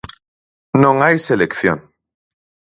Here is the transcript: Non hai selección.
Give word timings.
Non 0.83 0.95
hai 1.03 1.15
selección. 1.29 1.79